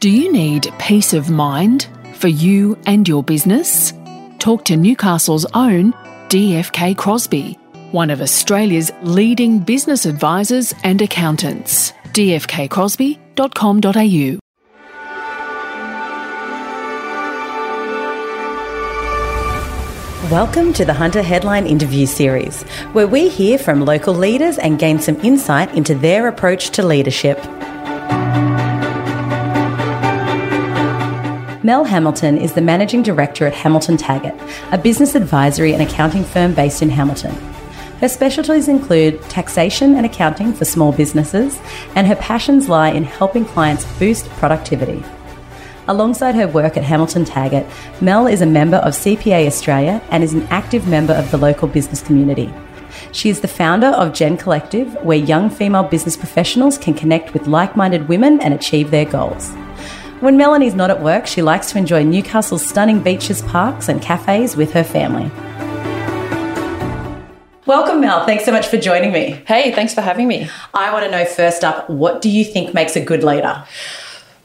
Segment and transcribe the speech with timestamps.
[0.00, 3.92] Do you need peace of mind for you and your business?
[4.38, 5.92] Talk to Newcastle's own
[6.30, 7.58] DFK Crosby,
[7.90, 11.92] one of Australia's leading business advisors and accountants.
[12.14, 14.38] dfkcrosby.com.au.
[20.30, 22.62] Welcome to the Hunter Headline Interview Series,
[22.94, 27.38] where we hear from local leaders and gain some insight into their approach to leadership.
[31.62, 34.34] Mel Hamilton is the Managing Director at Hamilton Taggart,
[34.72, 37.34] a business advisory and accounting firm based in Hamilton.
[38.00, 41.60] Her specialties include taxation and accounting for small businesses,
[41.94, 45.04] and her passions lie in helping clients boost productivity.
[45.86, 47.66] Alongside her work at Hamilton Taggart,
[48.00, 51.68] Mel is a member of CPA Australia and is an active member of the local
[51.68, 52.50] business community.
[53.12, 57.46] She is the founder of Gen Collective, where young female business professionals can connect with
[57.46, 59.52] like minded women and achieve their goals.
[60.20, 64.54] When Melanie's not at work, she likes to enjoy Newcastle's stunning beaches, parks, and cafes
[64.54, 65.30] with her family.
[67.64, 68.26] Welcome, Mel.
[68.26, 69.42] Thanks so much for joining me.
[69.46, 70.50] Hey, thanks for having me.
[70.74, 73.64] I want to know first up, what do you think makes a good leader?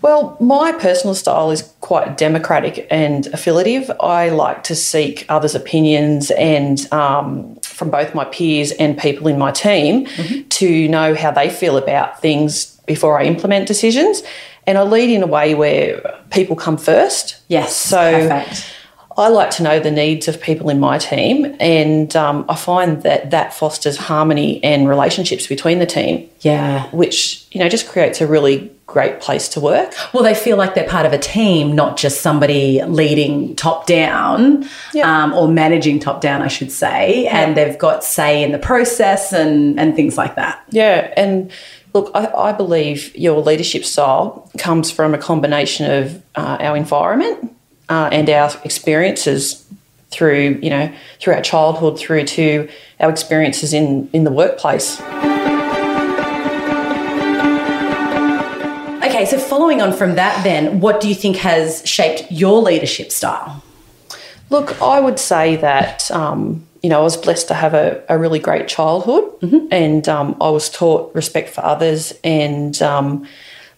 [0.01, 3.91] Well, my personal style is quite democratic and affiliative.
[3.99, 9.37] I like to seek others' opinions and um, from both my peers and people in
[9.37, 10.47] my team mm-hmm.
[10.47, 14.21] to know how they feel about things before I implement decisions
[14.67, 17.39] and I lead in a way where people come first.
[17.47, 18.71] Yes, so perfect.
[19.17, 23.01] I like to know the needs of people in my team, and um, I find
[23.03, 26.29] that that fosters harmony and relationships between the team.
[26.41, 29.93] Yeah, which you know just creates a really great place to work.
[30.13, 34.67] Well, they feel like they're part of a team, not just somebody leading top down
[34.93, 35.05] yep.
[35.05, 37.33] um, or managing top down, I should say, yep.
[37.33, 40.61] and they've got say in the process and and things like that.
[40.71, 41.51] Yeah, and
[41.95, 47.55] Look, I, I, believe your leadership style comes from a combination of uh, our environment
[47.87, 49.65] uh, and our experiences
[50.09, 52.67] through, you know, through our childhood through to
[52.99, 54.99] our experiences in, in the workplace.
[59.05, 63.09] Okay, so following on from that, then, what do you think has shaped your leadership
[63.09, 63.63] style?
[64.49, 68.15] Look, I would say that um, you know, I was blessed to have a, a
[68.15, 69.69] really great childhood mm-hmm.
[69.71, 73.27] and um, I was taught respect for others and um,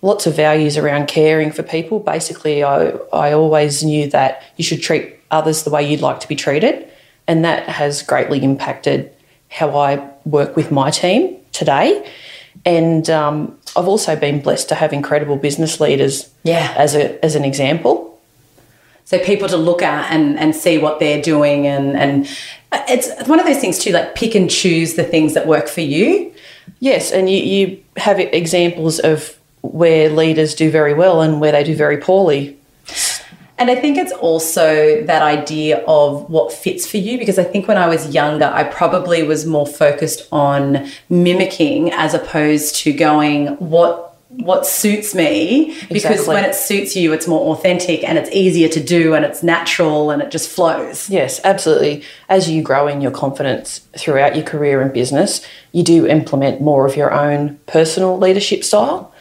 [0.02, 2.02] lots of values around caring for people.
[2.02, 6.28] Basically, I, I always knew that you should treat others the way you'd like to
[6.28, 6.86] be treated.
[7.28, 9.10] And that has greatly impacted
[9.48, 12.12] how I work with my team today.
[12.66, 16.74] And um, I've also been blessed to have incredible business leaders yeah.
[16.76, 18.17] as, a, as an example
[19.08, 22.30] so people to look at and, and see what they're doing and, and
[22.90, 25.80] it's one of those things too like pick and choose the things that work for
[25.80, 26.34] you.
[26.82, 31.64] Yes and you, you have examples of where leaders do very well and where they
[31.64, 32.58] do very poorly.
[33.58, 37.66] And I think it's also that idea of what fits for you because I think
[37.66, 43.56] when I was younger, I probably was more focused on mimicking as opposed to going,
[43.56, 46.34] what what suits me because exactly.
[46.34, 50.12] when it suits you it's more authentic and it's easier to do and it's natural
[50.12, 54.82] and it just flows yes absolutely as you grow in your confidence throughout your career
[54.82, 59.14] and business you do implement more of your own personal leadership style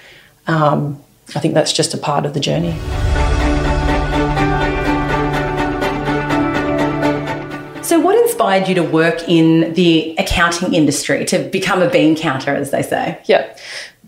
[0.49, 1.01] um,
[1.37, 2.77] i think that's just a part of the journey
[7.87, 12.53] So, what inspired you to work in the accounting industry, to become a bean counter,
[12.53, 13.21] as they say?
[13.27, 13.57] Yeah.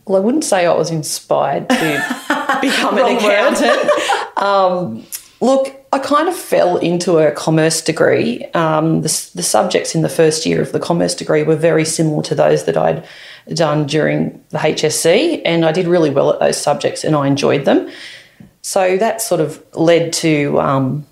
[0.08, 4.38] Well, I wouldn't say I was inspired to become an accountant.
[4.38, 5.06] um,
[5.40, 8.44] look, I kind of fell into a commerce degree.
[8.54, 12.22] Um, the, the, subjects in the first year of the commerce degree were very similar
[12.24, 13.06] to those that I'd
[13.52, 17.64] done during the HSC, and I did really well at those subjects and I enjoyed
[17.64, 17.90] them.
[18.62, 21.06] So that sort of led to um,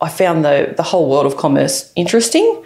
[0.00, 2.64] I found the, the whole world of commerce interesting.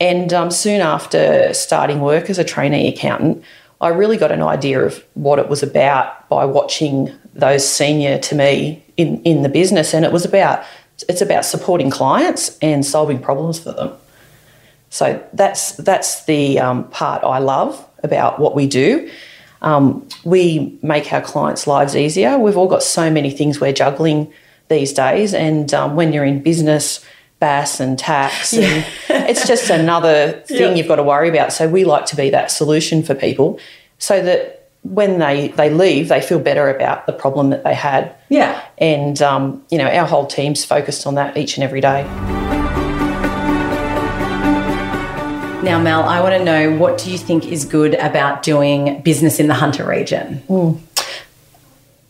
[0.00, 3.42] And um, soon after starting work as a trainee accountant,
[3.80, 8.34] I really got an idea of what it was about by watching those senior to
[8.34, 9.94] me in, in the business.
[9.94, 10.64] And it was about
[11.08, 13.92] it's about supporting clients and solving problems for them.
[14.90, 19.10] So that's that's the um, part I love about what we do.
[19.60, 22.38] Um, we make our clients' lives easier.
[22.38, 24.32] We've all got so many things we're juggling
[24.68, 27.04] these days, and um, when you're in business,
[27.40, 28.52] BAS and tax.
[28.52, 28.84] And yeah.
[29.28, 31.52] it's just another thing you've got to worry about.
[31.52, 33.60] So we like to be that solution for people
[33.98, 38.14] so that when they, they leave, they feel better about the problem that they had.
[38.28, 38.64] Yeah.
[38.78, 42.04] And, um, you know, our whole team's focused on that each and every day.
[45.62, 49.40] Now, Mel, I want to know what do you think is good about doing business
[49.40, 50.42] in the Hunter region?
[50.48, 50.80] Mm.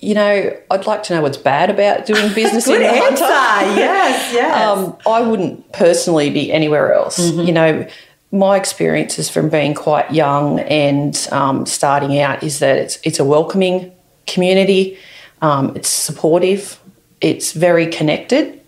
[0.00, 3.24] You know, I'd like to know what's bad about doing business Good in answer.
[3.24, 3.80] Hunter.
[3.80, 4.66] Yes, yes.
[4.66, 7.18] Um, I wouldn't personally be anywhere else.
[7.18, 7.86] You know,
[8.30, 13.24] my experiences from being quite young and um, starting out is that it's it's a
[13.24, 13.92] welcoming
[14.26, 14.98] community.
[15.40, 16.78] Um, it's supportive.
[17.20, 18.60] It's very connected,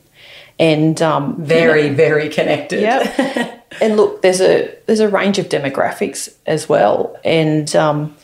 [0.58, 2.80] and um, very, very connected.
[2.80, 3.60] yeah.
[3.80, 8.16] and look, there's a there's a range of demographics as well, and um,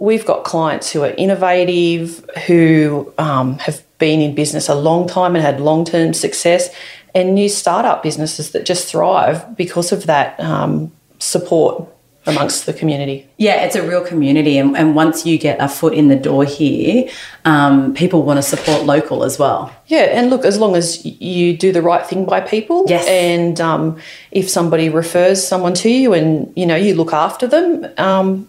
[0.00, 5.36] we've got clients who are innovative, who um, have been in business a long time
[5.36, 6.74] and had long term success,
[7.14, 11.86] and new startup businesses that just thrive because of that um, support
[12.26, 13.26] amongst the community.
[13.38, 14.58] Yeah, it's a real community.
[14.58, 17.08] And, and once you get a foot in the door here,
[17.44, 19.74] um, people want to support local as well.
[19.86, 23.06] Yeah, and look, as long as you do the right thing by people, Yes.
[23.08, 23.98] and um,
[24.32, 28.46] if somebody refers someone to you, and you know you look after them, um,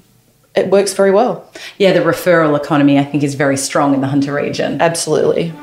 [0.56, 1.50] it works very well.
[1.78, 4.82] Yeah, the referral economy, I think, is very strong in the Hunter region.
[4.82, 5.54] Absolutely.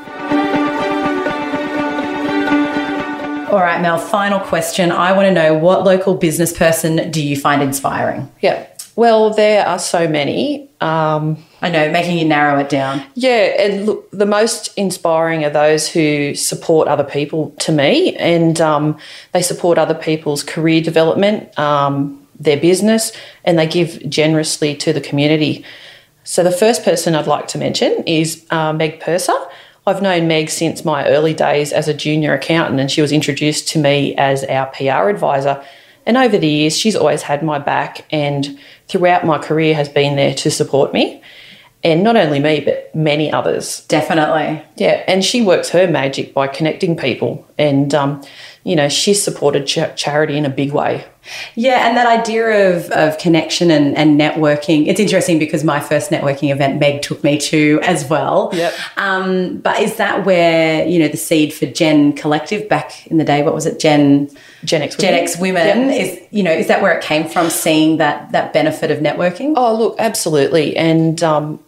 [3.49, 4.93] All right, Mel, final question.
[4.93, 8.31] I want to know what local business person do you find inspiring?
[8.41, 8.67] Yeah.
[8.95, 10.69] Well, there are so many.
[10.81, 13.03] Um, I know, making you narrow it down.
[13.15, 18.61] yeah, and look, the most inspiring are those who support other people to me, and
[18.61, 18.99] um,
[19.33, 23.13] they support other people's career development, um, their business,
[23.45, 25.65] and they give generously to the community.
[26.25, 29.33] So, the first person I'd like to mention is uh, Meg Purser.
[29.87, 33.69] I've known Meg since my early days as a junior accountant, and she was introduced
[33.69, 35.65] to me as our PR advisor.
[36.05, 38.59] And over the years, she's always had my back, and
[38.89, 41.23] throughout my career, has been there to support me.
[41.85, 43.87] And not only me, but many others.
[43.87, 44.63] Definitely.
[44.77, 48.23] Yeah, and she works her magic by connecting people, and um,
[48.69, 51.05] you know she supported cha- charity in a big way.
[51.55, 54.87] Yeah, and that idea of, of connection and, and networking.
[54.87, 58.51] It's interesting because my first networking event Meg took me to as well.
[58.53, 58.75] Yep.
[58.97, 63.25] Um, but is that where, you know, the seed for Gen Collective back in the
[63.25, 64.31] day, what was it, Gen
[64.65, 65.23] Gen X Gen women.
[65.23, 66.01] X women Yep.
[66.01, 69.55] is you know, is that where it came from, seeing that that benefit of networking?
[69.57, 71.59] Oh, look, absolutely, and um,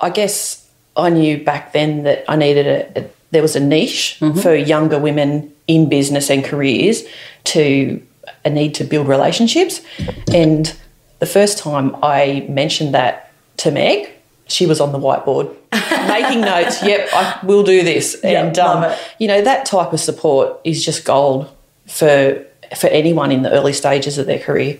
[0.00, 4.18] I guess I knew back then that I needed a, a there was a niche
[4.42, 7.04] for younger women in business and careers
[7.44, 8.02] to
[8.44, 9.80] a need to build relationships,
[10.32, 10.76] and
[11.18, 14.10] the first time I mentioned that to Meg,
[14.48, 15.54] she was on the whiteboard
[16.08, 16.82] making notes.
[16.82, 21.04] Yep, I will do this, and um, you know that type of support is just
[21.04, 21.50] gold
[21.86, 22.44] for
[22.76, 24.78] for anyone in the early stages of their career.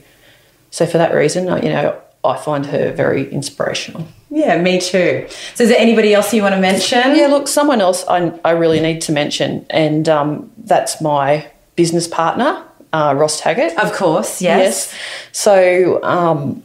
[0.70, 4.06] So for that reason, you know, I find her very inspirational.
[4.30, 5.26] Yeah, me too.
[5.54, 7.16] So is there anybody else you want to mention?
[7.16, 12.06] Yeah, look, someone else I, I really need to mention, and um, that's my business
[12.08, 12.62] partner,
[12.92, 13.78] uh, Ross Taggart.
[13.78, 14.94] Of course, yes.
[15.32, 16.62] So um,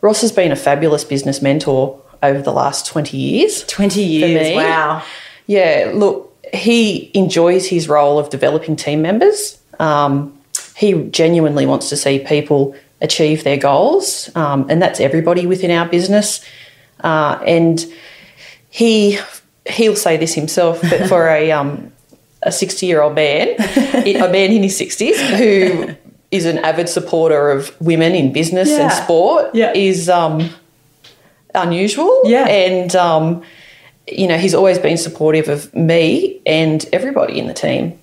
[0.00, 3.64] Ross has been a fabulous business mentor over the last 20 years.
[3.64, 4.56] 20 years.
[4.56, 5.02] Wow.
[5.46, 9.60] Yeah, look, he enjoys his role of developing team members.
[9.78, 10.38] Um,
[10.76, 15.86] he genuinely wants to see people achieve their goals, um, and that's everybody within our
[15.88, 16.40] business.
[17.00, 17.84] Uh, and
[18.70, 19.18] he
[19.68, 21.92] he'll say this himself, but for a um,
[22.42, 25.94] a sixty year old man, a man in his sixties who
[26.30, 29.72] is an avid supporter of women in business and sport, Yeah.
[29.74, 30.48] is um,
[31.54, 32.22] unusual.
[32.24, 32.46] Yeah.
[32.48, 33.42] and um,
[34.08, 37.98] you know he's always been supportive of me and everybody in the team.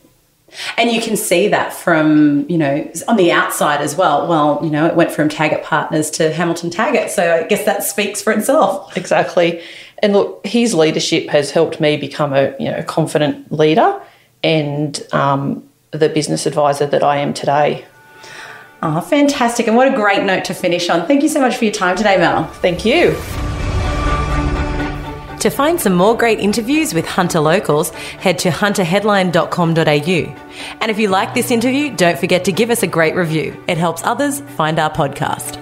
[0.78, 4.28] And you can see that from, you know, on the outside as well.
[4.28, 7.12] Well, you know, it went from Taggart Partners to Hamilton Taggart.
[7.12, 8.96] So I guess that speaks for itself.
[8.98, 9.62] Exactly.
[10.02, 14.02] And look, his leadership has helped me become a you know confident leader
[14.44, 17.86] and um, the business advisor that I am today.
[18.82, 19.68] Oh, fantastic.
[19.68, 21.06] And what a great note to finish on.
[21.06, 22.46] Thank you so much for your time today, Mel.
[22.46, 23.12] Thank you.
[25.40, 30.46] To find some more great interviews with Hunter locals, head to hunterheadline.com.au.
[30.82, 33.62] And if you like this interview, don't forget to give us a great review.
[33.68, 35.59] It helps others find our podcast.